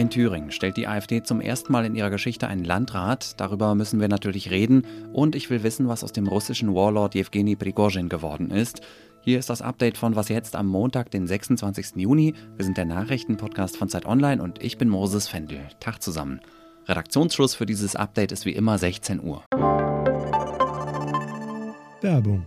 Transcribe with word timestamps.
In 0.00 0.08
Thüringen 0.08 0.50
stellt 0.50 0.78
die 0.78 0.88
AfD 0.88 1.22
zum 1.22 1.42
ersten 1.42 1.70
Mal 1.70 1.84
in 1.84 1.94
ihrer 1.94 2.08
Geschichte 2.08 2.48
einen 2.48 2.64
Landrat. 2.64 3.38
Darüber 3.38 3.74
müssen 3.74 4.00
wir 4.00 4.08
natürlich 4.08 4.50
reden. 4.50 4.86
Und 5.12 5.36
ich 5.36 5.50
will 5.50 5.62
wissen, 5.62 5.88
was 5.88 6.02
aus 6.02 6.12
dem 6.12 6.26
russischen 6.26 6.74
Warlord 6.74 7.14
Jewgeni 7.14 7.54
Prigozhin 7.54 8.08
geworden 8.08 8.50
ist. 8.50 8.80
Hier 9.20 9.38
ist 9.38 9.50
das 9.50 9.60
Update 9.60 9.98
von 9.98 10.16
Was 10.16 10.30
jetzt 10.30 10.56
am 10.56 10.66
Montag, 10.68 11.10
den 11.10 11.26
26. 11.26 11.96
Juni. 11.96 12.34
Wir 12.56 12.64
sind 12.64 12.78
der 12.78 12.86
Nachrichtenpodcast 12.86 13.76
von 13.76 13.90
Zeit 13.90 14.06
Online 14.06 14.42
und 14.42 14.62
ich 14.62 14.78
bin 14.78 14.88
Moses 14.88 15.28
Fendel. 15.28 15.60
Tag 15.80 16.02
zusammen. 16.02 16.40
Redaktionsschluss 16.86 17.54
für 17.54 17.66
dieses 17.66 17.94
Update 17.94 18.32
ist 18.32 18.46
wie 18.46 18.54
immer 18.54 18.78
16 18.78 19.22
Uhr. 19.22 19.44
Werbung. 22.00 22.46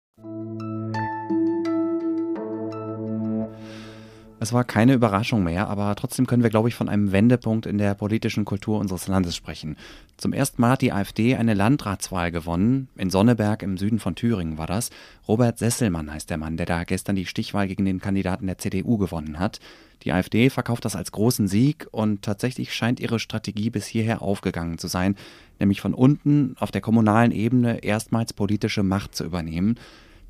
Es 4.41 4.53
war 4.53 4.63
keine 4.63 4.95
Überraschung 4.95 5.43
mehr, 5.43 5.67
aber 5.67 5.95
trotzdem 5.95 6.25
können 6.25 6.41
wir, 6.41 6.49
glaube 6.49 6.67
ich, 6.67 6.73
von 6.73 6.89
einem 6.89 7.11
Wendepunkt 7.11 7.67
in 7.67 7.77
der 7.77 7.93
politischen 7.93 8.43
Kultur 8.43 8.79
unseres 8.79 9.07
Landes 9.07 9.35
sprechen. 9.35 9.77
Zum 10.17 10.33
ersten 10.33 10.59
Mal 10.59 10.71
hat 10.71 10.81
die 10.81 10.91
AfD 10.91 11.35
eine 11.35 11.53
Landratswahl 11.53 12.31
gewonnen. 12.31 12.89
In 12.95 13.11
Sonneberg 13.11 13.61
im 13.61 13.77
Süden 13.77 13.99
von 13.99 14.15
Thüringen 14.15 14.57
war 14.57 14.65
das. 14.65 14.89
Robert 15.27 15.59
Sesselmann 15.59 16.11
heißt 16.11 16.31
der 16.31 16.39
Mann, 16.39 16.57
der 16.57 16.65
da 16.65 16.85
gestern 16.85 17.15
die 17.15 17.27
Stichwahl 17.27 17.67
gegen 17.67 17.85
den 17.85 18.01
Kandidaten 18.01 18.47
der 18.47 18.57
CDU 18.57 18.97
gewonnen 18.97 19.37
hat. 19.37 19.59
Die 20.01 20.11
AfD 20.11 20.49
verkauft 20.49 20.85
das 20.85 20.95
als 20.95 21.11
großen 21.11 21.47
Sieg 21.47 21.87
und 21.91 22.23
tatsächlich 22.23 22.73
scheint 22.73 22.99
ihre 22.99 23.19
Strategie 23.19 23.69
bis 23.69 23.85
hierher 23.85 24.23
aufgegangen 24.23 24.79
zu 24.79 24.87
sein, 24.87 25.17
nämlich 25.59 25.81
von 25.81 25.93
unten 25.93 26.55
auf 26.59 26.71
der 26.71 26.81
kommunalen 26.81 27.31
Ebene 27.31 27.83
erstmals 27.83 28.33
politische 28.33 28.81
Macht 28.81 29.13
zu 29.13 29.23
übernehmen. 29.23 29.75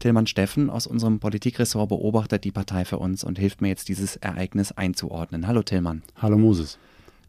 Tillmann 0.02 0.26
Steffen 0.28 0.70
aus 0.72 0.88
unserem 0.88 1.20
Politikressort 1.20 1.90
beobachtet 1.90 2.44
die 2.44 2.52
Partei 2.52 2.86
für 2.86 2.98
uns 2.98 3.24
und 3.24 3.38
hilft 3.38 3.62
mir 3.62 3.68
jetzt, 3.70 3.88
dieses 3.88 4.16
Ereignis 4.16 4.72
einzuordnen. 4.72 5.48
Hallo 5.48 5.62
Tillmann. 5.62 6.02
Hallo 6.18 6.40
Moses. 6.40 6.80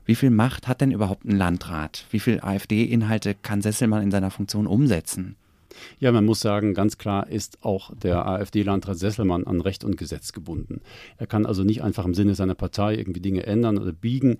Wie 0.07 0.15
viel 0.15 0.31
Macht 0.31 0.67
hat 0.67 0.81
denn 0.81 0.91
überhaupt 0.91 1.27
ein 1.27 1.37
Landrat? 1.37 2.07
Wie 2.11 2.19
viel 2.19 2.41
AfD-Inhalte 2.41 3.35
kann 3.35 3.61
Sesselmann 3.61 4.03
in 4.03 4.11
seiner 4.11 4.31
Funktion 4.31 4.67
umsetzen? 4.67 5.37
Ja, 6.01 6.13
man 6.13 6.25
muss 6.25 6.41
sagen, 6.41 6.75
ganz 6.75 6.99
klar 6.99 7.29
ist 7.29 7.59
auch 7.63 7.93
der 7.95 8.27
AfD-Landrat 8.27 8.99
Sesselmann 8.99 9.47
an 9.47 9.61
Recht 9.61 9.85
und 9.85 9.97
Gesetz 9.97 10.33
gebunden. 10.33 10.81
Er 11.19 11.27
kann 11.27 11.47
also 11.47 11.65
nicht 11.65 11.83
einfach 11.83 12.05
im 12.05 12.15
Sinne 12.15 12.35
seiner 12.35 12.55
Partei 12.55 12.97
irgendwie 12.97 13.21
Dinge 13.21 13.45
ändern 13.47 13.79
oder 13.79 13.93
biegen. 13.93 14.39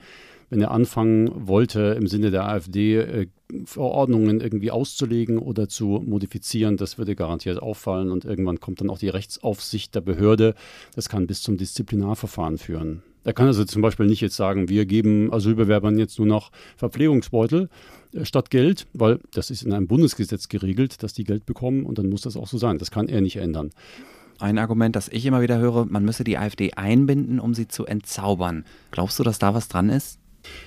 Wenn 0.53 0.61
er 0.61 0.71
anfangen 0.71 1.31
wollte, 1.49 1.97
im 1.99 2.07
Sinne 2.07 2.31
der 2.31 2.47
AfD 2.47 2.99
äh, 2.99 3.27
Verordnungen 3.65 4.43
irgendwie 4.43 4.71
auszulegen 4.71 5.39
oder 5.39 5.67
zu 5.67 6.03
modifizieren, 6.05 6.77
das 6.77 6.99
würde 6.99 7.17
garantiert 7.17 7.63
auffallen 7.63 8.11
und 8.11 8.27
irgendwann 8.27 8.61
kommt 8.61 8.83
dann 8.83 8.91
auch 8.91 8.99
die 8.99 9.09
Rechtsaufsicht 9.09 9.95
der 9.95 10.03
Behörde. 10.03 10.55
Das 10.95 11.09
kann 11.09 11.27
bis 11.27 11.41
zum 11.41 11.57
Disziplinarverfahren 11.57 12.59
führen. 12.59 13.03
Er 13.25 13.33
kann 13.33 13.47
also 13.47 13.65
zum 13.65 13.81
Beispiel 13.81 14.05
nicht 14.05 14.21
jetzt 14.21 14.37
sagen, 14.37 14.69
wir 14.69 14.85
geben 14.85 15.33
Asylbewerbern 15.33 15.99
jetzt 15.99 16.19
nur 16.19 16.29
noch 16.29 16.51
Verpflegungsbeutel 16.77 17.71
äh, 18.13 18.27
statt 18.27 18.51
Geld, 18.51 18.87
weil 18.93 19.21
das 19.33 19.49
ist 19.49 19.63
in 19.63 19.73
einem 19.73 19.87
Bundesgesetz 19.87 20.51
geregelt, 20.51 21.03
dass 21.03 21.15
die 21.15 21.25
Geld 21.25 21.47
bekommen 21.47 21.87
und 21.87 21.97
dann 21.97 22.11
muss 22.11 22.21
das 22.21 22.37
auch 22.37 22.47
so 22.47 22.59
sein. 22.59 22.77
Das 22.77 22.91
kann 22.91 23.09
er 23.09 23.23
nicht 23.23 23.37
ändern. 23.37 23.71
Ein 24.39 24.59
Argument, 24.59 24.97
das 24.97 25.09
ich 25.09 25.25
immer 25.25 25.41
wieder 25.41 25.57
höre, 25.57 25.87
man 25.87 26.05
müsse 26.05 26.25
die 26.25 26.37
AfD 26.37 26.75
einbinden, 26.75 27.41
um 27.41 27.55
sie 27.55 27.69
zu 27.69 27.87
entzaubern. 27.87 28.67
Glaubst 28.91 29.19
du, 29.19 29.23
dass 29.23 29.39
da 29.39 29.55
was 29.55 29.69
dran 29.69 29.89
ist? 29.89 30.19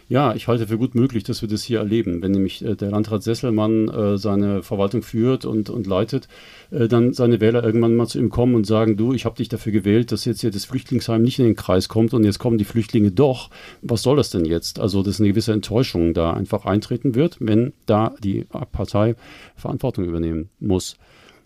Ja, 0.08 0.36
ich 0.36 0.48
halte 0.48 0.68
für 0.68 0.78
gut 0.78 0.96
möglich, 0.96 1.24
dass 1.24 1.42
wir 1.42 1.50
das 1.50 1.64
hier 1.64 1.80
erleben. 1.80 2.22
Wenn 2.22 2.32
nämlich 2.32 2.64
äh, 2.64 2.76
der 2.76 2.92
Landrat 2.92 3.24
Sesselmann 3.24 3.90
äh, 3.90 4.18
seine 4.18 4.64
Verwaltung 4.64 5.02
führt 5.02 5.46
und, 5.46 5.70
und 5.70 5.88
leitet, 5.88 6.28
äh, 6.72 6.88
dann 6.88 7.14
seine 7.14 7.40
Wähler 7.42 7.64
irgendwann 7.64 7.96
mal 7.96 8.08
zu 8.08 8.20
ihm 8.20 8.30
kommen 8.30 8.56
und 8.56 8.66
sagen, 8.66 8.98
du, 8.98 9.14
ich 9.14 9.26
habe 9.26 9.36
dich 9.36 9.50
dafür 9.50 9.72
gewählt, 9.72 10.12
dass 10.12 10.26
jetzt 10.26 10.42
hier 10.42 10.52
das 10.52 10.66
Flüchtlingsheim 10.66 11.22
nicht 11.22 11.40
in 11.40 11.46
den 11.46 11.56
Kreis 11.56 11.90
kommt 11.90 12.14
und 12.14 12.24
jetzt 12.24 12.40
kommen 12.40 12.58
die 12.58 12.66
Flüchtlinge 12.66 13.12
doch. 13.12 13.50
Was 13.82 14.04
soll 14.04 14.18
das 14.18 14.30
denn 14.30 14.46
jetzt? 14.46 14.80
Also, 14.80 15.04
dass 15.04 15.20
eine 15.20 15.30
gewisse 15.30 15.54
Enttäuschung 15.54 16.14
da 16.14 16.34
einfach 16.34 16.66
eintreten 16.66 17.16
wird, 17.16 17.38
wenn 17.40 17.74
da 17.86 18.16
die 18.24 18.46
Partei 18.72 19.16
Verantwortung 19.56 20.06
übernehmen 20.06 20.50
muss. 20.60 20.98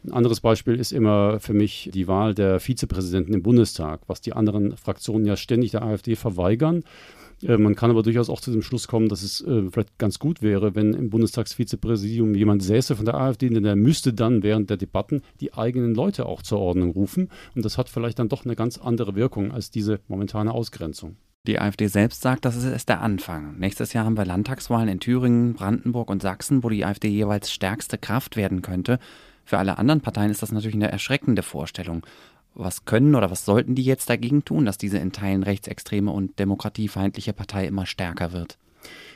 Ein 0.06 0.14
anderes 0.14 0.40
Beispiel 0.40 0.80
ist 0.80 0.94
immer 0.94 1.40
für 1.40 1.54
mich 1.54 1.90
die 1.94 2.08
Wahl 2.08 2.34
der 2.34 2.60
Vizepräsidenten 2.60 3.34
im 3.34 3.44
Bundestag, 3.44 4.02
was 4.08 4.22
die 4.22 4.32
anderen 4.32 4.78
Fraktionen 4.78 5.26
ja 5.26 5.36
ständig 5.36 5.72
der 5.72 5.84
AfD 5.84 6.16
verweigern. 6.16 6.84
Äh, 7.44 7.58
man 7.58 7.76
kann 7.76 7.90
aber 7.92 8.04
durchaus 8.04 8.30
auch 8.30 8.42
zu 8.42 8.52
dem 8.52 8.62
Schluss 8.62 8.88
kommen, 8.88 9.10
dass 9.10 9.24
es 9.24 9.42
äh, 9.42 9.70
vielleicht 9.70 9.98
ganz 9.98 10.20
gut 10.20 10.42
wäre, 10.42 10.76
wenn 10.76 10.94
im 10.94 11.10
Bundestagsvizepräsidium 11.10 12.36
jemand 12.36 12.64
säße 12.64 12.96
von 12.96 13.06
der 13.06 13.16
AfD, 13.16 13.50
denn 13.50 13.64
der 13.64 13.76
müsste 13.76 14.14
dann 14.14 14.44
während 14.44 14.70
der 14.70 14.78
Debatten 14.78 15.22
die 15.40 15.54
eigenen 15.54 15.96
Leute 15.96 16.26
auch 16.26 16.42
zur 16.42 16.60
Ordnung 16.60 16.92
rufen. 16.92 17.30
Und 17.56 17.66
das 17.66 17.78
hat 17.78 17.90
vielleicht 17.90 18.20
dann 18.20 18.30
doch 18.30 18.46
eine 18.46 18.56
ganz 18.56 18.78
andere 18.78 19.16
Wirkung 19.16 19.52
als 19.52 19.72
diese 19.72 20.00
momentane 20.08 20.54
Ausgrenzung. 20.54 21.16
Die 21.48 21.60
AfD 21.60 21.88
selbst 21.88 22.22
sagt, 22.22 22.44
das 22.44 22.58
ist 22.58 22.66
erst 22.66 22.90
der 22.90 23.02
Anfang. 23.02 23.58
Nächstes 23.58 23.94
Jahr 23.94 24.06
haben 24.06 24.18
wir 24.18 24.26
Landtagswahlen 24.26 24.90
in 24.90 25.00
Thüringen, 25.00 25.54
Brandenburg 25.54 26.10
und 26.10 26.22
Sachsen, 26.22 26.64
wo 26.64 26.70
die 26.70 26.86
AfD 26.86 27.08
jeweils 27.08 27.52
stärkste 27.52 27.98
Kraft 27.98 28.36
werden 28.36 28.62
könnte. 28.62 29.00
Für 29.46 29.58
alle 29.58 29.78
anderen 29.78 30.02
Parteien 30.02 30.30
ist 30.30 30.44
das 30.44 30.52
natürlich 30.52 30.76
eine 30.76 30.92
erschreckende 30.92 31.42
Vorstellung 31.42 32.06
was 32.60 32.86
können 32.86 33.16
oder 33.16 33.32
was 33.32 33.46
sollten 33.46 33.76
die 33.76 33.84
jetzt 33.84 34.10
dagegen 34.10 34.46
tun, 34.46 34.66
dass 34.66 34.78
diese 34.78 34.98
in 34.98 35.12
Teilen 35.12 35.44
rechtsextreme 35.44 36.12
und 36.12 36.38
demokratiefeindliche 36.40 37.34
Partei 37.34 37.66
immer 37.66 37.86
stärker 37.86 38.34
wird? 38.34 38.58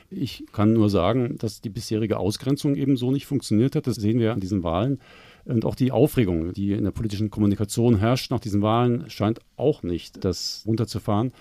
Ich 0.10 0.46
kann 0.52 0.74
nur 0.74 0.90
sagen, 0.90 1.38
dass 1.38 1.62
die 1.62 1.70
bisherige 1.70 2.18
Ausgrenzung 2.18 2.76
eben 2.76 2.98
so 2.98 3.12
nicht 3.12 3.26
funktioniert 3.26 3.76
hat. 3.76 3.88
Das 3.88 3.96
sehen 3.96 4.20
wir 4.20 4.34
an 4.34 4.40
diesen 4.40 4.64
Wahlen. 4.64 5.00
Und 5.46 5.66
auch 5.66 5.76
die 5.76 5.92
Aufregung, 5.92 6.54
die 6.54 6.72
in 6.72 6.84
der 6.84 6.92
politischen 6.92 7.30
Kommunikation 7.30 7.98
herrscht 7.98 8.32
nach 8.32 8.40
diesen 8.40 8.62
Wahlen, 8.62 9.10
scheint 9.10 9.40
auch 9.58 9.84
nicht 9.84 10.24
das 10.24 10.64
runterzufahren. 10.66 11.34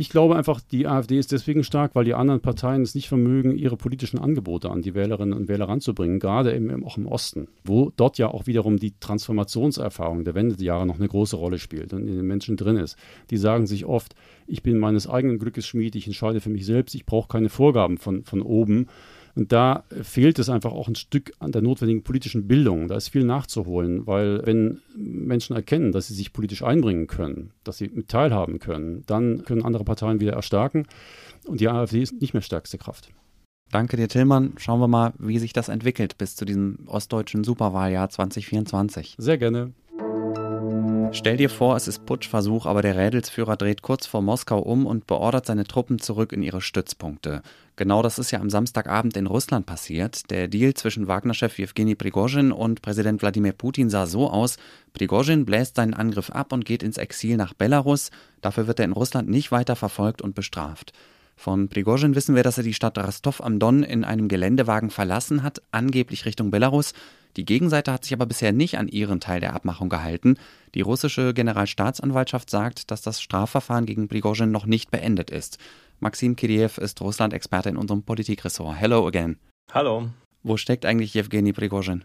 Ich 0.00 0.10
glaube 0.10 0.36
einfach, 0.36 0.60
die 0.60 0.86
AfD 0.86 1.18
ist 1.18 1.32
deswegen 1.32 1.64
stark, 1.64 1.96
weil 1.96 2.04
die 2.04 2.14
anderen 2.14 2.40
Parteien 2.40 2.82
es 2.82 2.94
nicht 2.94 3.08
vermögen, 3.08 3.58
ihre 3.58 3.76
politischen 3.76 4.20
Angebote 4.20 4.70
an 4.70 4.80
die 4.80 4.94
Wählerinnen 4.94 5.36
und 5.36 5.48
Wähler 5.48 5.68
ranzubringen, 5.68 6.20
gerade 6.20 6.52
im, 6.52 6.84
auch 6.84 6.98
im 6.98 7.08
Osten, 7.08 7.48
wo 7.64 7.90
dort 7.96 8.16
ja 8.16 8.28
auch 8.28 8.46
wiederum 8.46 8.76
die 8.76 8.94
Transformationserfahrung 9.00 10.22
der 10.22 10.36
Wendejahre 10.36 10.86
noch 10.86 11.00
eine 11.00 11.08
große 11.08 11.34
Rolle 11.34 11.58
spielt 11.58 11.92
und 11.92 12.06
in 12.06 12.14
den 12.14 12.28
Menschen 12.28 12.56
drin 12.56 12.76
ist. 12.76 12.96
Die 13.30 13.36
sagen 13.36 13.66
sich 13.66 13.86
oft, 13.86 14.14
ich 14.46 14.62
bin 14.62 14.78
meines 14.78 15.08
eigenen 15.08 15.40
Glückes 15.40 15.66
Schmied, 15.66 15.96
ich 15.96 16.06
entscheide 16.06 16.40
für 16.40 16.50
mich 16.50 16.64
selbst, 16.64 16.94
ich 16.94 17.04
brauche 17.04 17.26
keine 17.26 17.48
Vorgaben 17.48 17.98
von, 17.98 18.22
von 18.22 18.40
oben. 18.40 18.86
Und 19.38 19.52
da 19.52 19.84
fehlt 20.02 20.40
es 20.40 20.48
einfach 20.48 20.72
auch 20.72 20.88
ein 20.88 20.96
Stück 20.96 21.32
an 21.38 21.52
der 21.52 21.62
notwendigen 21.62 22.02
politischen 22.02 22.48
Bildung. 22.48 22.88
Da 22.88 22.96
ist 22.96 23.10
viel 23.10 23.22
nachzuholen, 23.22 24.04
weil 24.04 24.44
wenn 24.44 24.80
Menschen 24.96 25.54
erkennen, 25.54 25.92
dass 25.92 26.08
sie 26.08 26.14
sich 26.14 26.32
politisch 26.32 26.64
einbringen 26.64 27.06
können, 27.06 27.52
dass 27.62 27.78
sie 27.78 27.88
mit 27.88 28.08
teilhaben 28.08 28.58
können, 28.58 29.04
dann 29.06 29.44
können 29.44 29.64
andere 29.64 29.84
Parteien 29.84 30.18
wieder 30.18 30.32
erstarken. 30.32 30.88
Und 31.46 31.60
die 31.60 31.68
AfD 31.68 32.02
ist 32.02 32.20
nicht 32.20 32.34
mehr 32.34 32.42
stärkste 32.42 32.78
Kraft. 32.78 33.10
Danke 33.70 33.96
dir, 33.96 34.08
Tillmann. 34.08 34.54
Schauen 34.56 34.80
wir 34.80 34.88
mal, 34.88 35.12
wie 35.20 35.38
sich 35.38 35.52
das 35.52 35.68
entwickelt 35.68 36.18
bis 36.18 36.34
zu 36.34 36.44
diesem 36.44 36.80
ostdeutschen 36.86 37.44
Superwahljahr 37.44 38.10
2024. 38.10 39.14
Sehr 39.18 39.38
gerne. 39.38 39.72
Stell 41.10 41.38
dir 41.38 41.48
vor, 41.48 41.74
es 41.74 41.88
ist 41.88 42.04
Putschversuch, 42.04 42.66
aber 42.66 42.82
der 42.82 42.96
Rädelsführer 42.96 43.56
dreht 43.56 43.80
kurz 43.82 44.06
vor 44.06 44.20
Moskau 44.20 44.58
um 44.58 44.86
und 44.86 45.06
beordert 45.06 45.46
seine 45.46 45.64
Truppen 45.64 45.98
zurück 45.98 46.32
in 46.32 46.42
ihre 46.42 46.60
Stützpunkte. 46.60 47.42
Genau 47.76 48.02
das 48.02 48.18
ist 48.18 48.30
ja 48.30 48.40
am 48.40 48.50
Samstagabend 48.50 49.16
in 49.16 49.26
Russland 49.26 49.64
passiert. 49.64 50.30
Der 50.30 50.48
Deal 50.48 50.74
zwischen 50.74 51.08
Wagner-Chef 51.08 51.58
Jewgeni 51.58 51.94
Prigozhin 51.94 52.52
und 52.52 52.82
Präsident 52.82 53.22
Wladimir 53.22 53.52
Putin 53.52 53.88
sah 53.88 54.06
so 54.06 54.30
aus: 54.30 54.58
Prigozhin 54.92 55.46
bläst 55.46 55.76
seinen 55.76 55.94
Angriff 55.94 56.30
ab 56.30 56.52
und 56.52 56.64
geht 56.64 56.82
ins 56.82 56.98
Exil 56.98 57.36
nach 57.36 57.54
Belarus. 57.54 58.10
Dafür 58.42 58.66
wird 58.66 58.78
er 58.78 58.84
in 58.84 58.92
Russland 58.92 59.28
nicht 59.28 59.50
weiter 59.50 59.76
verfolgt 59.76 60.20
und 60.20 60.34
bestraft. 60.34 60.92
Von 61.36 61.68
Prigozhin 61.68 62.16
wissen 62.16 62.34
wir, 62.34 62.42
dass 62.42 62.58
er 62.58 62.64
die 62.64 62.74
Stadt 62.74 62.98
Rostov 62.98 63.40
am 63.40 63.58
Don 63.58 63.84
in 63.84 64.04
einem 64.04 64.26
Geländewagen 64.26 64.90
verlassen 64.90 65.44
hat, 65.44 65.62
angeblich 65.70 66.26
Richtung 66.26 66.50
Belarus. 66.50 66.94
Die 67.36 67.44
Gegenseite 67.44 67.92
hat 67.92 68.04
sich 68.04 68.12
aber 68.12 68.26
bisher 68.26 68.52
nicht 68.52 68.78
an 68.78 68.88
ihren 68.88 69.20
Teil 69.20 69.40
der 69.40 69.54
Abmachung 69.54 69.88
gehalten. 69.88 70.36
Die 70.74 70.80
russische 70.80 71.34
Generalstaatsanwaltschaft 71.34 72.50
sagt, 72.50 72.90
dass 72.90 73.02
das 73.02 73.20
Strafverfahren 73.20 73.86
gegen 73.86 74.08
Prigozhin 74.08 74.50
noch 74.50 74.66
nicht 74.66 74.90
beendet 74.90 75.30
ist. 75.30 75.58
Maxim 76.00 76.36
Kiriev 76.36 76.78
ist 76.78 77.00
Russland-Experte 77.00 77.68
in 77.68 77.76
unserem 77.76 78.02
Politikressort. 78.02 78.76
Hello 78.76 79.06
again. 79.06 79.36
Hallo. 79.72 80.08
Wo 80.44 80.56
steckt 80.56 80.86
eigentlich 80.86 81.14
Jewgeni 81.14 81.52
Prigozhin? 81.52 82.04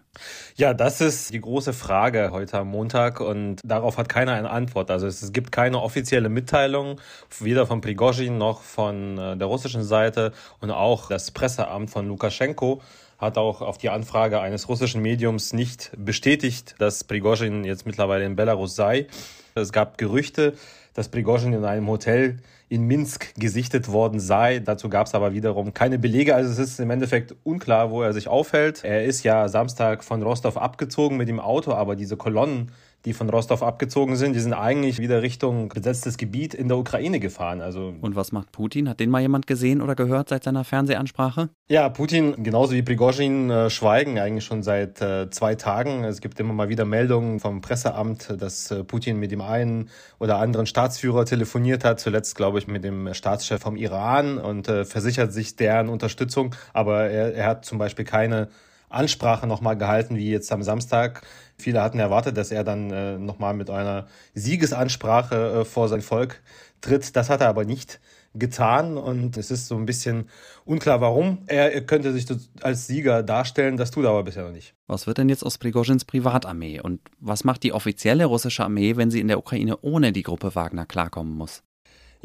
Ja, 0.56 0.74
das 0.74 1.02
ist 1.02 1.34
die 1.34 1.40
große 1.40 1.72
Frage 1.72 2.32
heute 2.32 2.58
am 2.58 2.70
Montag 2.70 3.20
und 3.20 3.62
darauf 3.64 3.98
hat 3.98 4.10
keiner 4.10 4.34
eine 4.34 4.50
Antwort. 4.50 4.90
Also 4.90 5.06
es 5.06 5.32
gibt 5.32 5.52
keine 5.52 5.80
offizielle 5.80 6.30
Mitteilung, 6.30 7.00
weder 7.40 7.68
von 7.68 7.82
Prigozhin 7.82 8.40
noch 8.40 8.62
von 8.62 9.20
äh, 9.20 9.38
der 9.38 9.48
russischen 9.48 9.84
Seite 9.84 10.34
und 10.60 10.72
auch 10.72 11.10
das 11.10 11.30
Presseamt 11.30 11.92
von 11.92 12.08
Lukaschenko 12.08 12.82
hat 13.18 13.38
auch 13.38 13.62
auf 13.62 13.78
die 13.78 13.90
Anfrage 13.90 14.40
eines 14.40 14.70
russischen 14.70 15.02
Mediums 15.02 15.54
nicht 15.54 15.92
bestätigt, 15.98 16.76
dass 16.80 17.04
Prigozhin 17.04 17.64
jetzt 17.64 17.86
mittlerweile 17.86 18.26
in 18.26 18.36
Belarus 18.36 18.76
sei. 18.76 19.08
Es 19.56 19.72
gab 19.72 19.98
Gerüchte, 19.98 20.54
dass 20.94 21.10
Prigozhin 21.10 21.54
in 21.54 21.66
einem 21.66 21.88
Hotel 21.88 22.38
in 22.70 22.84
Minsk 22.84 23.36
gesichtet 23.36 23.92
worden 23.92 24.20
sei. 24.20 24.60
Dazu 24.60 24.90
gab 24.90 25.08
es 25.08 25.14
aber 25.14 25.34
wiederum 25.34 25.74
keine 25.74 26.00
Belege. 26.00 26.36
Also 26.36 26.52
es 26.52 26.58
ist 26.58 26.80
im 26.80 26.90
Endeffekt 26.90 27.36
unklar, 27.44 27.92
wo 27.92 28.02
er 28.02 28.14
sich 28.14 28.28
aufhält. 28.28 28.84
Er 28.84 29.04
ist 29.04 29.24
ja 29.24 29.48
Samstag 29.48 30.04
von 30.04 30.24
Rostov 30.24 30.58
abgezogen 30.58 31.18
mit 31.18 31.28
dem 31.28 31.40
Auto, 31.40 31.74
aber 31.74 31.96
diese 31.96 32.18
Kolonnen, 32.18 32.72
die 33.06 33.14
von 33.14 33.30
Rostov 33.30 33.64
abgezogen 33.64 34.16
sind, 34.16 34.34
die 34.34 34.40
sind 34.40 34.54
eigentlich 34.54 35.00
wieder 35.00 35.22
Richtung 35.22 35.68
besetztes 35.70 36.18
Gebiet 36.18 36.54
in 36.54 36.70
der 36.70 36.78
Ukraine 36.78 37.20
gefahren. 37.20 37.62
Also 37.62 37.94
Und 38.00 38.16
was 38.16 38.32
macht 38.32 38.52
Putin? 38.52 38.88
Hat 38.88 39.00
den 39.00 39.10
mal 39.10 39.22
jemand 39.22 39.46
gesehen 39.46 39.82
oder 39.82 39.96
gehört 39.96 40.30
seit 40.30 40.44
seiner 40.44 40.64
Fernsehansprache? 40.64 41.50
Ja, 41.68 41.90
Putin 41.90 42.44
genauso 42.44 42.74
wie 42.74 42.82
Prigozhin 42.82 43.50
äh, 43.50 43.70
schweigen 43.70 44.20
eigentlich 44.20 44.46
schon 44.46 44.64
seit 44.64 45.02
äh, 45.02 45.30
zwei 45.30 45.56
Tagen. 45.56 46.06
Es 46.06 46.22
gibt 46.22 46.40
immer 46.40 46.54
mal 46.54 46.70
wieder 46.70 46.86
Meldungen 46.86 47.42
vom 47.42 47.60
Presseamt, 47.60 48.42
dass 48.42 48.72
äh, 48.72 48.84
Putin 48.84 49.20
mit 49.20 49.32
dem 49.32 49.42
einen 49.42 49.90
oder 50.20 50.38
anderen 50.38 50.66
Staatsführer 50.66 51.26
telefoniert 51.26 51.84
hat. 51.84 52.00
Zuletzt, 52.00 52.36
glaube 52.36 52.60
ich, 52.60 52.68
mit 52.68 52.86
dem 52.86 53.14
Staatschef 53.14 53.62
vom 53.62 53.76
Iran 53.76 54.38
und 54.38 54.68
versichert 54.68 55.34
sich 55.34 55.56
deren 55.56 55.90
Unterstützung. 55.90 56.56
Aber 56.74 57.10
er, 57.10 57.34
er 57.34 57.48
hat 57.48 57.66
zum 57.66 57.78
Beispiel 57.78 58.06
keine 58.06 58.48
Ansprache 58.94 59.48
nochmal 59.48 59.78
gehalten, 59.78 60.16
wie 60.16 60.30
jetzt 60.30 60.52
am 60.52 60.64
Samstag. 60.64 61.22
Viele 61.58 61.82
hatten 61.82 62.00
erwartet, 62.00 62.38
dass 62.38 62.52
er 62.52 62.64
dann 62.64 62.92
äh, 62.92 63.18
nochmal 63.18 63.54
mit 63.54 63.70
einer 63.70 64.08
Siegesansprache 64.34 65.62
äh, 65.62 65.66
vor 65.66 65.90
sein 65.90 66.02
Volk 66.02 66.42
tritt. 66.82 67.16
Das 67.16 67.30
hat 67.30 67.42
er 67.42 67.50
aber 67.50 67.66
nicht 67.66 68.00
getan 68.36 68.98
und 68.98 69.38
es 69.38 69.52
ist 69.52 69.68
so 69.68 69.76
ein 69.76 69.86
bisschen 69.86 70.30
unklar, 70.66 71.02
warum. 71.02 71.40
Er, 71.48 71.74
er 71.74 71.82
könnte 71.82 72.12
sich 72.14 72.26
als 72.62 72.88
Sieger 72.88 73.24
darstellen, 73.24 73.78
das 73.78 73.92
tut 73.92 74.06
er 74.06 74.10
aber 74.10 74.24
bisher 74.24 74.44
noch 74.44 74.52
nicht. 74.52 74.74
Was 74.88 75.06
wird 75.08 75.20
denn 75.20 75.30
jetzt 75.30 75.44
aus 75.44 75.58
Prigozhins 75.58 76.06
Privatarmee 76.06 76.80
und 76.82 77.00
was 77.20 77.44
macht 77.44 77.64
die 77.64 77.74
offizielle 77.74 78.26
russische 78.26 78.64
Armee, 78.64 78.96
wenn 78.98 79.12
sie 79.12 79.20
in 79.20 79.28
der 79.28 79.38
Ukraine 79.38 79.78
ohne 79.82 80.12
die 80.12 80.24
Gruppe 80.24 80.56
Wagner 80.56 80.86
klarkommen 80.86 81.36
muss? 81.36 81.64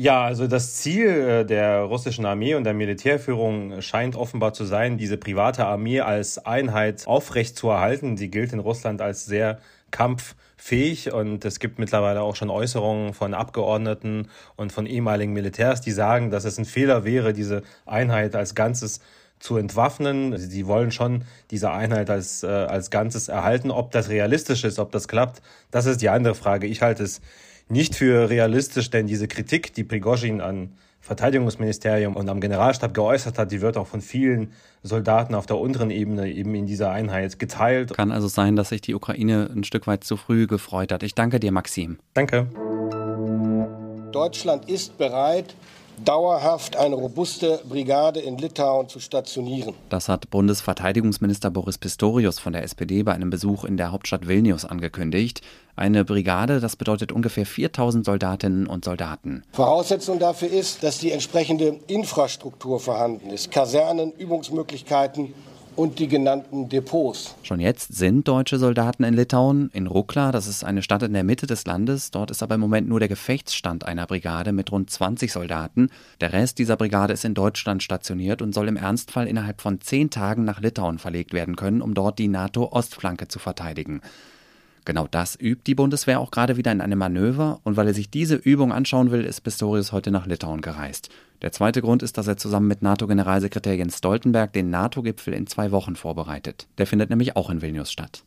Ja, 0.01 0.23
also 0.23 0.47
das 0.47 0.77
Ziel 0.77 1.09
äh, 1.09 1.45
der 1.45 1.81
russischen 1.81 2.25
Armee 2.25 2.55
und 2.55 2.63
der 2.63 2.73
Militärführung 2.73 3.83
scheint 3.83 4.15
offenbar 4.15 4.53
zu 4.53 4.65
sein, 4.65 4.97
diese 4.97 5.17
private 5.17 5.67
Armee 5.67 6.03
als 6.03 6.39
Einheit 6.47 7.05
aufrechtzuerhalten. 7.09 8.17
Sie 8.17 8.31
gilt 8.31 8.53
in 8.53 8.61
Russland 8.61 9.03
als 9.03 9.27
sehr 9.27 9.59
kampffähig 9.91 11.13
und 11.13 11.45
es 11.45 11.59
gibt 11.59 11.81
mittlerweile 11.81 12.23
auch 12.23 12.37
schon 12.37 12.49
Äußerungen 12.49 13.13
von 13.13 13.35
Abgeordneten 13.35 14.29
und 14.55 14.71
von 14.71 14.87
ehemaligen 14.87 15.33
Militärs, 15.33 15.81
die 15.81 15.91
sagen, 15.91 16.31
dass 16.31 16.45
es 16.45 16.59
ein 16.59 16.65
Fehler 16.65 17.05
wäre, 17.05 17.33
diese 17.33 17.65
Einheit 17.85 18.37
als 18.37 18.55
Ganzes 18.55 19.01
zu 19.41 19.57
entwaffnen. 19.57 20.39
Sie 20.39 20.69
wollen 20.69 20.93
schon 20.93 21.25
diese 21.51 21.73
Einheit 21.73 22.09
als, 22.09 22.45
äh, 22.45 22.47
als 22.47 22.91
Ganzes 22.91 23.27
erhalten. 23.27 23.73
Ob 23.73 23.91
das 23.91 24.11
realistisch 24.11 24.63
ist, 24.63 24.79
ob 24.79 24.93
das 24.93 25.09
klappt, 25.09 25.43
das 25.73 25.87
ist 25.87 26.03
die 26.03 26.09
andere 26.09 26.37
Frage. 26.37 26.69
Ich 26.69 26.83
halte 26.83 27.03
es 27.03 27.21
nicht 27.69 27.95
für 27.95 28.31
realistisch, 28.31 28.91
denn 28.91 29.07
diese 29.07 29.29
Kritik, 29.29 29.75
die 29.75 29.85
Prigozhin 29.85 30.41
an 30.41 30.73
Verteidigungsministerium 31.01 32.17
und 32.17 32.29
am 32.29 32.41
Generalstab 32.41 32.93
geäußert 32.93 33.39
hat, 33.39 33.53
die 33.53 33.61
wird 33.61 33.77
auch 33.77 33.87
von 33.87 34.01
vielen 34.01 34.53
Soldaten 34.83 35.35
auf 35.35 35.47
der 35.47 35.59
unteren 35.59 35.91
Ebene 35.91 36.31
eben 36.31 36.55
in 36.55 36.67
dieser 36.67 36.91
Einheit 36.91 37.39
geteilt. 37.39 37.95
Kann 37.95 38.13
also 38.13 38.29
sein, 38.29 38.57
dass 38.57 38.71
sich 38.71 38.81
die 38.81 38.95
Ukraine 38.95 39.49
ein 39.55 39.65
Stück 39.65 39.87
weit 39.87 40.05
zu 40.05 40.17
früh 40.17 40.47
gefreut 40.47 40.93
hat. 40.93 41.03
Ich 41.03 41.15
danke 41.15 41.41
dir, 41.41 41.53
Maxim. 41.53 41.99
Danke. 42.15 42.49
Deutschland 44.13 44.69
ist 44.69 44.99
bereit, 44.99 45.55
dauerhaft 46.05 46.77
eine 46.77 46.95
robuste 46.95 47.61
Brigade 47.69 48.21
in 48.21 48.39
Litauen 48.39 48.89
zu 48.89 49.01
stationieren. 49.01 49.75
Das 49.89 50.09
hat 50.09 50.31
Bundesverteidigungsminister 50.31 51.51
Boris 51.51 51.79
Pistorius 51.79 52.39
von 52.39 52.53
der 52.53 52.63
SPD 52.63 53.03
bei 53.03 53.13
einem 53.13 53.31
Besuch 53.31 53.65
in 53.65 53.77
der 53.77 53.93
Hauptstadt 53.93 54.29
Vilnius 54.29 54.65
angekündigt. 54.65 55.41
Eine 55.77 56.05
Brigade, 56.05 56.61
das 56.61 56.77
bedeutet 56.77 57.13
ungefähr 57.13 57.47
4000 57.47 58.05
Soldatinnen 58.05 58.67
und 58.67 58.85
Soldaten. 58.85 59.45
Voraussetzung 59.53 60.19
dafür 60.19 60.51
ist, 60.51 60.83
dass 60.83 60.99
die 60.99 61.13
entsprechende 61.13 61.79
Infrastruktur 61.87 62.81
vorhanden 62.81 63.31
ist. 63.31 63.51
Kasernen, 63.51 64.13
Übungsmöglichkeiten 64.13 65.35
und 65.79 66.01
die 66.01 66.09
genannten 66.09 66.69
Depots. 66.69 67.37
Schon 67.45 67.61
jetzt 67.61 67.95
sind 67.95 68.27
deutsche 68.27 68.59
Soldaten 68.59 69.05
in 69.05 69.15
Litauen, 69.15 69.71
in 69.73 69.87
Rukla, 69.87 70.33
das 70.33 70.49
ist 70.49 70.65
eine 70.65 70.83
Stadt 70.83 71.05
in 71.05 71.13
der 71.13 71.23
Mitte 71.23 71.47
des 71.47 71.65
Landes. 71.67 72.11
Dort 72.11 72.33
ist 72.33 72.43
aber 72.43 72.57
im 72.57 72.61
Moment 72.61 72.89
nur 72.89 72.99
der 72.99 73.09
Gefechtsstand 73.09 73.87
einer 73.87 74.07
Brigade 74.07 74.53
mit 74.53 74.73
rund 74.73 74.91
20 74.91 75.31
Soldaten. 75.31 75.91
Der 76.21 76.33
Rest 76.33 76.59
dieser 76.59 76.77
Brigade 76.77 77.13
ist 77.13 77.25
in 77.25 77.35
Deutschland 77.35 77.85
stationiert 77.85 78.43
und 78.43 78.53
soll 78.53 78.67
im 78.67 78.77
Ernstfall 78.77 79.29
innerhalb 79.29 79.61
von 79.61 79.81
zehn 79.81 80.11
Tagen 80.11 80.45
nach 80.45 80.61
Litauen 80.61 80.99
verlegt 80.99 81.33
werden 81.33 81.55
können, 81.55 81.81
um 81.81 81.95
dort 81.95 82.19
die 82.19 82.29
NATO-Ostflanke 82.29 83.29
zu 83.29 83.39
verteidigen. 83.39 84.03
Genau 84.89 85.07
das 85.07 85.39
übt 85.39 85.65
die 85.67 85.75
Bundeswehr 85.75 86.19
auch 86.19 86.31
gerade 86.31 86.57
wieder 86.57 86.73
in 86.73 86.81
einem 86.81 86.99
Manöver 86.99 87.61
und 87.63 87.77
weil 87.77 87.89
er 87.89 87.93
sich 87.93 88.09
diese 88.09 88.37
Übung 88.37 88.73
anschauen 88.73 89.11
will, 89.11 89.23
ist 89.23 89.43
Pistorius 89.43 89.93
heute 89.93 90.11
nach 90.11 90.25
Litauen 90.25 90.63
gereist. 90.63 91.11
Der 91.43 91.53
zweite 91.53 91.83
Grund 91.83 92.03
ist, 92.03 92.17
dass 92.17 92.27
er 92.27 92.39
zusammen 92.39 92.69
mit 92.69 92.81
NATO-Generalsekretär 92.81 93.77
Jens 93.77 93.99
Stoltenberg 93.99 94.51
den 94.55 94.71
NATO-Gipfel 94.71 95.35
in 95.35 95.47
zwei 95.47 95.73
Wochen 95.73 95.95
vorbereitet. 95.95 96.69
Der 96.79 96.87
findet 96.87 97.11
nämlich 97.11 97.37
auch 97.37 97.51
in 97.51 97.61
Vilnius 97.61 97.93
statt. 97.93 98.25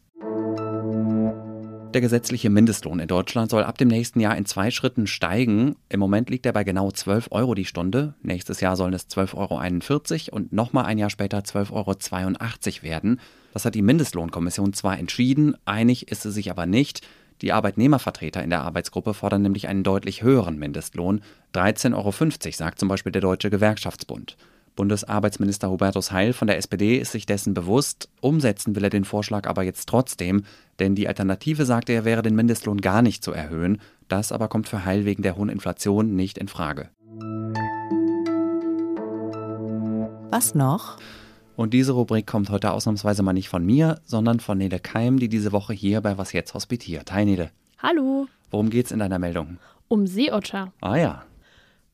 Der 1.93 1.99
gesetzliche 1.99 2.49
Mindestlohn 2.49 2.99
in 2.99 3.07
Deutschland 3.09 3.51
soll 3.51 3.65
ab 3.65 3.77
dem 3.77 3.89
nächsten 3.89 4.21
Jahr 4.21 4.37
in 4.37 4.45
zwei 4.45 4.71
Schritten 4.71 5.07
steigen. 5.07 5.75
Im 5.89 5.99
Moment 5.99 6.29
liegt 6.29 6.45
er 6.45 6.53
bei 6.53 6.63
genau 6.63 6.89
12 6.89 7.27
Euro 7.31 7.53
die 7.53 7.65
Stunde. 7.65 8.13
Nächstes 8.21 8.61
Jahr 8.61 8.77
sollen 8.77 8.93
es 8.93 9.09
12,41 9.09 10.29
Euro 10.29 10.37
und 10.37 10.53
nochmal 10.53 10.85
ein 10.85 10.97
Jahr 10.97 11.09
später 11.09 11.39
12,82 11.39 11.73
Euro 11.73 12.83
werden. 12.83 13.19
Das 13.53 13.65
hat 13.65 13.75
die 13.75 13.81
Mindestlohnkommission 13.81 14.71
zwar 14.71 14.97
entschieden, 14.99 15.57
einig 15.65 16.09
ist 16.09 16.21
sie 16.21 16.31
sich 16.31 16.49
aber 16.49 16.65
nicht. 16.65 17.01
Die 17.41 17.51
Arbeitnehmervertreter 17.51 18.41
in 18.41 18.51
der 18.51 18.61
Arbeitsgruppe 18.61 19.13
fordern 19.13 19.41
nämlich 19.41 19.67
einen 19.67 19.83
deutlich 19.83 20.23
höheren 20.23 20.57
Mindestlohn. 20.57 21.21
13,50 21.53 21.95
Euro, 21.95 22.51
sagt 22.51 22.79
zum 22.79 22.87
Beispiel 22.87 23.11
der 23.11 23.21
Deutsche 23.21 23.49
Gewerkschaftsbund. 23.49 24.37
Bundesarbeitsminister 24.75 25.69
Hubertus 25.69 26.11
Heil 26.11 26.33
von 26.33 26.47
der 26.47 26.57
SPD 26.57 26.97
ist 26.97 27.11
sich 27.11 27.25
dessen 27.25 27.53
bewusst. 27.53 28.09
Umsetzen 28.21 28.75
will 28.75 28.83
er 28.83 28.89
den 28.89 29.05
Vorschlag 29.05 29.47
aber 29.47 29.63
jetzt 29.63 29.87
trotzdem, 29.89 30.43
denn 30.79 30.95
die 30.95 31.07
Alternative, 31.07 31.65
sagte 31.65 31.93
er, 31.93 32.05
wäre 32.05 32.21
den 32.21 32.35
Mindestlohn 32.35 32.79
gar 32.81 33.01
nicht 33.01 33.23
zu 33.23 33.31
erhöhen. 33.31 33.81
Das 34.07 34.31
aber 34.31 34.47
kommt 34.47 34.69
für 34.69 34.85
Heil 34.85 35.05
wegen 35.05 35.23
der 35.23 35.35
hohen 35.35 35.49
Inflation 35.49 36.15
nicht 36.15 36.37
in 36.37 36.47
Frage. 36.47 36.89
Was 40.31 40.55
noch? 40.55 40.97
Und 41.57 41.73
diese 41.73 41.91
Rubrik 41.91 42.25
kommt 42.25 42.49
heute 42.49 42.71
ausnahmsweise 42.71 43.21
mal 43.21 43.33
nicht 43.33 43.49
von 43.49 43.65
mir, 43.65 43.99
sondern 44.05 44.39
von 44.39 44.57
Nele 44.57 44.79
Keim, 44.79 45.19
die 45.19 45.29
diese 45.29 45.51
Woche 45.51 45.73
hier 45.73 46.01
bei 46.01 46.17
Was 46.17 46.31
Jetzt 46.33 46.53
hospitiert. 46.53 47.11
Hi 47.11 47.25
Nele. 47.25 47.51
Hallo. 47.77 48.27
Worum 48.49 48.69
geht's 48.69 48.91
in 48.91 48.99
deiner 48.99 49.19
Meldung? 49.19 49.57
Um 49.87 50.07
Seeotter. 50.07 50.71
Ah 50.79 50.95
ja. 50.95 51.23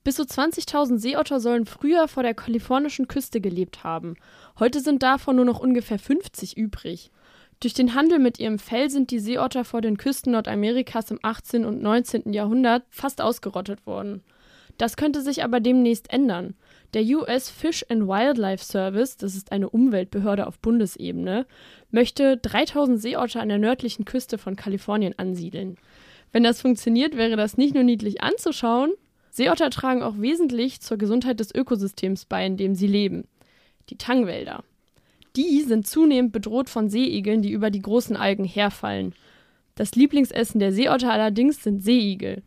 Bis 0.08 0.16
zu 0.16 0.24
20.000 0.24 1.00
Seeotter 1.00 1.42
sollen 1.42 1.66
früher 1.66 2.08
vor 2.08 2.24
der 2.24 2.34
kalifornischen 2.34 3.10
Küste 3.10 3.42
gelebt 3.42 3.84
haben. 3.84 4.16
Heute 4.58 4.80
sind 4.80 5.04
davon 5.04 5.36
nur 5.36 5.44
noch 5.44 5.60
ungefähr 5.60 6.00
50 6.00 6.56
übrig. 6.56 7.12
Durch 7.60 7.74
den 7.74 7.94
Handel 7.94 8.18
mit 8.18 8.40
ihrem 8.40 8.58
Fell 8.58 8.90
sind 8.90 9.12
die 9.12 9.20
Seeotter 9.20 9.66
vor 9.66 9.82
den 9.82 9.98
Küsten 9.98 10.32
Nordamerikas 10.32 11.12
im 11.12 11.20
18. 11.24 11.66
und 11.66 11.82
19. 11.82 12.32
Jahrhundert 12.32 12.84
fast 12.90 13.20
ausgerottet 13.20 13.86
worden. 13.86 14.24
Das 14.78 14.96
könnte 14.96 15.22
sich 15.22 15.44
aber 15.44 15.60
demnächst 15.60 16.10
ändern. 16.14 16.56
Der 16.94 17.04
US 17.04 17.50
Fish 17.50 17.86
and 17.90 18.08
Wildlife 18.08 18.64
Service, 18.64 19.18
das 19.18 19.36
ist 19.36 19.52
eine 19.52 19.70
Umweltbehörde 19.70 20.48
auf 20.48 20.58
Bundesebene, 20.60 21.46
möchte 21.92 22.38
3000 22.38 23.02
Seeotter 23.02 23.42
an 23.42 23.50
der 23.50 23.58
nördlichen 23.58 24.06
Küste 24.06 24.38
von 24.38 24.56
Kalifornien 24.56 25.20
ansiedeln. 25.20 25.76
Wenn 26.32 26.44
das 26.44 26.62
funktioniert, 26.62 27.18
wäre 27.18 27.36
das 27.36 27.58
nicht 27.58 27.74
nur 27.74 27.84
niedlich 27.84 28.24
anzuschauen, 28.24 28.94
Seeotter 29.38 29.70
tragen 29.70 30.02
auch 30.02 30.18
wesentlich 30.18 30.82
zur 30.82 30.98
Gesundheit 30.98 31.40
des 31.40 31.54
Ökosystems 31.54 32.26
bei, 32.26 32.44
in 32.44 32.58
dem 32.58 32.74
sie 32.74 32.88
leben. 32.88 33.26
Die 33.92 33.98
Tangwälder. 33.98 34.64
Die 35.36 35.62
sind 35.62 35.86
zunehmend 35.86 36.32
bedroht 36.32 36.72
von 36.72 36.90
Seeigeln, 36.90 37.44
die 37.44 37.52
über 37.52 37.70
die 37.70 37.84
großen 37.84 38.16
Algen 38.18 38.46
herfallen. 38.46 39.14
Das 39.76 39.94
Lieblingsessen 39.94 40.60
der 40.60 40.74
Seeotter 40.74 41.12
allerdings 41.14 41.62
sind 41.62 41.84
Seeigel. 41.84 42.42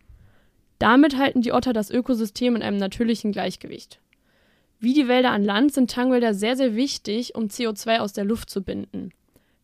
Damit 0.81 1.17
halten 1.17 1.43
die 1.43 1.53
Otter 1.53 1.73
das 1.73 1.93
Ökosystem 1.93 2.57
in 2.57 2.63
einem 2.63 2.79
natürlichen 2.79 3.31
Gleichgewicht. 3.31 4.01
Wie 4.81 4.93
die 4.93 5.07
Wälder 5.07 5.31
an 5.31 5.45
Land 5.45 5.73
sind 5.73 5.93
Tangwälder 5.93 6.35
sehr, 6.35 6.57
sehr 6.57 6.75
wichtig, 6.75 7.37
um 7.37 7.45
CO2 7.45 7.99
aus 7.99 8.15
der 8.15 8.25
Luft 8.25 8.51
zu 8.51 8.63
binden. 8.63 9.13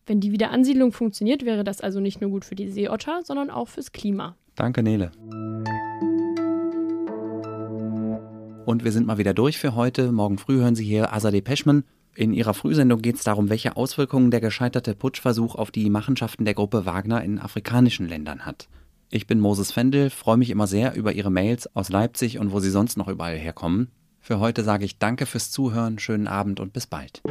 Wenn 0.05 0.21
die 0.21 0.31
Wiederansiedlung 0.31 0.93
funktioniert, 0.93 1.43
wäre 1.43 1.65
das 1.65 1.81
also 1.81 1.99
nicht 1.99 2.21
nur 2.21 2.29
gut 2.29 2.45
für 2.45 2.55
die 2.55 2.69
Seeotter, 2.69 3.19
sondern 3.25 3.49
auch 3.49 3.67
fürs 3.67 3.91
Klima. 3.91 4.37
Danke, 4.55 4.81
Nele. 4.81 5.11
Und 8.67 8.83
wir 8.83 8.91
sind 8.91 9.07
mal 9.07 9.17
wieder 9.17 9.33
durch 9.33 9.57
für 9.57 9.75
heute. 9.75 10.11
Morgen 10.11 10.37
früh 10.37 10.57
hören 10.57 10.75
Sie 10.75 10.83
hier 10.83 11.13
Azadeh 11.13 11.39
Peschman. 11.39 11.85
In 12.15 12.33
ihrer 12.33 12.53
Frühsendung 12.53 13.01
geht 13.01 13.15
es 13.15 13.23
darum, 13.23 13.49
welche 13.49 13.77
Auswirkungen 13.77 14.29
der 14.29 14.41
gescheiterte 14.41 14.93
Putschversuch 14.93 15.55
auf 15.55 15.71
die 15.71 15.89
Machenschaften 15.89 16.43
der 16.43 16.53
Gruppe 16.53 16.85
Wagner 16.85 17.23
in 17.23 17.39
afrikanischen 17.39 18.09
Ländern 18.09 18.45
hat. 18.45 18.67
Ich 19.09 19.25
bin 19.25 19.39
Moses 19.39 19.71
Fendel, 19.71 20.09
freue 20.09 20.35
mich 20.35 20.49
immer 20.49 20.67
sehr 20.67 20.95
über 20.95 21.13
Ihre 21.13 21.31
Mails 21.31 21.73
aus 21.77 21.87
Leipzig 21.87 22.39
und 22.39 22.51
wo 22.51 22.59
Sie 22.59 22.69
sonst 22.69 22.97
noch 22.97 23.07
überall 23.07 23.37
herkommen. 23.37 23.87
Für 24.19 24.41
heute 24.41 24.65
sage 24.65 24.83
ich 24.83 24.99
danke 24.99 25.27
fürs 25.27 25.49
Zuhören, 25.49 25.97
schönen 25.97 26.27
Abend 26.27 26.59
und 26.59 26.73
bis 26.73 26.87
bald. 26.87 27.21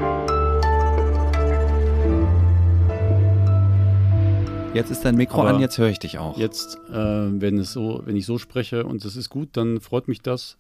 Jetzt 4.73 4.91
ist 4.91 5.05
dein 5.05 5.17
Mikro 5.17 5.41
Aber 5.41 5.51
an, 5.51 5.61
jetzt 5.61 5.77
höre 5.77 5.89
ich 5.89 5.99
dich 5.99 6.19
auch. 6.19 6.39
Jetzt, 6.39 6.79
äh, 6.91 6.95
wenn, 6.95 7.59
es 7.59 7.73
so, 7.73 8.03
wenn 8.05 8.15
ich 8.15 8.25
so 8.25 8.39
spreche 8.39 8.85
und 8.85 9.05
das 9.05 9.17
ist 9.17 9.29
gut, 9.31 9.51
dann 9.53 9.81
freut 9.81 10.07
mich 10.07 10.21
das. 10.21 10.55